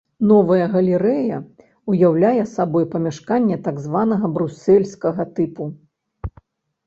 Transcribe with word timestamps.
Новая 0.29 0.63
галерэя 0.75 1.37
ўяўляе 1.91 2.43
сабой 2.53 2.87
памяшканне 2.95 3.57
так 3.67 3.77
званага 3.85 4.25
брусельскага 4.37 5.23
тыпу. 5.35 5.69